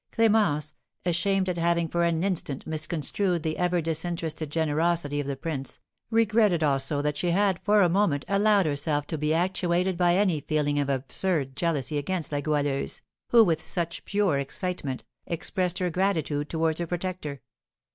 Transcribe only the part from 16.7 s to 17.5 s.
her protector.